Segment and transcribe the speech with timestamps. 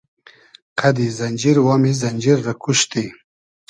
[0.79, 3.05] قئدی زئنجیر وامی زئنجیر رۂ کوشتی